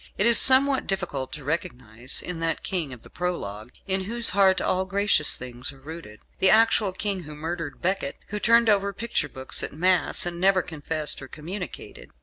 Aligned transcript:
It 0.17 0.25
is 0.25 0.39
somewhat 0.39 0.87
difficult 0.87 1.31
to 1.33 1.43
recognise 1.43 2.23
in 2.23 2.39
that 2.39 2.63
King 2.63 2.91
of 2.91 3.03
the 3.03 3.09
Prologue, 3.11 3.69
"in 3.85 4.05
whose 4.05 4.31
heart 4.31 4.59
all 4.59 4.83
gracious 4.83 5.37
things 5.37 5.71
are 5.71 5.79
rooted," 5.79 6.21
the 6.39 6.49
actual 6.49 6.91
King 6.91 7.21
who 7.21 7.35
murdered 7.35 7.83
Becket; 7.83 8.15
who 8.29 8.39
turned 8.39 8.67
over 8.67 8.93
picture 8.93 9.29
books 9.29 9.61
at 9.61 9.73
Mass, 9.73 10.25
and 10.25 10.39
never 10.41 10.63
confessed 10.63 11.21
or 11.21 11.27
communicated. 11.27 12.09